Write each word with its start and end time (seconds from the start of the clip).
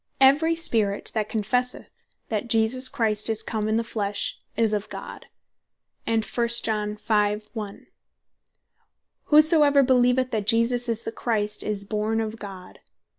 "Every 0.19 0.55
Spirit 0.55 1.11
that 1.13 1.29
confesseth 1.29 2.07
that 2.29 2.47
Jesus 2.49 2.89
Christ 2.89 3.29
is 3.29 3.43
come 3.43 3.67
in 3.67 3.77
the 3.77 3.83
flesh, 3.83 4.39
is 4.57 4.73
of 4.73 4.89
God." 4.89 5.27
And 6.07 6.25
1 6.25 6.47
Joh. 6.63 6.95
5. 6.95 7.49
1. 7.53 7.87
"whosoever 9.25 9.83
beleeveth 9.83 10.31
that 10.31 10.47
Jesus 10.47 10.89
is 10.89 11.03
the 11.03 11.11
Christ, 11.11 11.61
is 11.61 11.83
born 11.83 12.19
of 12.19 12.39
God." 12.39 12.79